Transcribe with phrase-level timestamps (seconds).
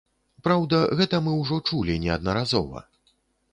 [0.45, 2.85] Праўда, гэта мы ўжо чулі неаднаразова.